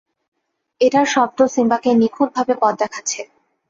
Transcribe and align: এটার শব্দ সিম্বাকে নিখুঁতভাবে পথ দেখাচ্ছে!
এটার 0.81 1.07
শব্দ 1.07 1.39
সিম্বাকে 1.53 1.89
নিখুঁতভাবে 2.01 2.53
পথ 2.61 2.73
দেখাচ্ছে! 2.81 3.21